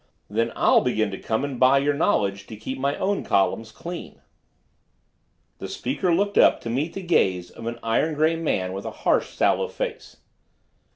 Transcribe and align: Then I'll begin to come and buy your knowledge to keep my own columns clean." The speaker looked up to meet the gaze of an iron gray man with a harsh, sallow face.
Then 0.31 0.51
I'll 0.55 0.81
begin 0.81 1.11
to 1.11 1.19
come 1.19 1.43
and 1.43 1.59
buy 1.59 1.77
your 1.77 1.93
knowledge 1.93 2.47
to 2.47 2.55
keep 2.55 2.79
my 2.79 2.95
own 2.97 3.23
columns 3.23 3.71
clean." 3.71 4.19
The 5.59 5.67
speaker 5.67 6.11
looked 6.11 6.39
up 6.39 6.59
to 6.61 6.71
meet 6.71 6.93
the 6.93 7.03
gaze 7.03 7.51
of 7.51 7.67
an 7.67 7.77
iron 7.83 8.15
gray 8.15 8.35
man 8.35 8.73
with 8.73 8.85
a 8.85 8.89
harsh, 9.05 9.29
sallow 9.35 9.67
face. 9.67 10.17